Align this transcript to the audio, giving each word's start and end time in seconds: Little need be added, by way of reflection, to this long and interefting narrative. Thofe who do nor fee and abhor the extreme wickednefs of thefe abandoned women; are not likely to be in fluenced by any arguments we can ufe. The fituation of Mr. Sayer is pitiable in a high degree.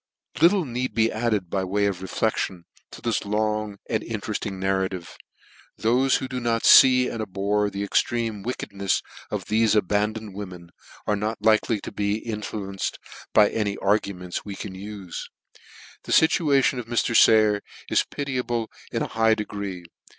Little 0.41 0.65
need 0.65 0.95
be 0.95 1.11
added, 1.11 1.51
by 1.51 1.63
way 1.63 1.85
of 1.85 2.01
reflection, 2.01 2.65
to 2.89 3.03
this 3.03 3.23
long 3.23 3.77
and 3.87 4.01
interefting 4.01 4.59
narrative. 4.59 5.15
Thofe 5.79 6.17
who 6.17 6.27
do 6.27 6.39
nor 6.39 6.59
fee 6.61 7.07
and 7.07 7.21
abhor 7.21 7.69
the 7.69 7.83
extreme 7.83 8.41
wickednefs 8.43 9.03
of 9.29 9.45
thefe 9.45 9.75
abandoned 9.75 10.33
women; 10.33 10.71
are 11.05 11.15
not 11.15 11.43
likely 11.43 11.79
to 11.81 11.91
be 11.91 12.15
in 12.17 12.41
fluenced 12.41 12.97
by 13.31 13.51
any 13.51 13.77
arguments 13.77 14.43
we 14.43 14.55
can 14.55 14.73
ufe. 14.73 15.29
The 16.05 16.11
fituation 16.11 16.79
of 16.79 16.87
Mr. 16.87 17.15
Sayer 17.15 17.61
is 17.87 18.03
pitiable 18.09 18.71
in 18.91 19.03
a 19.03 19.07
high 19.13 19.35
degree. 19.35 19.85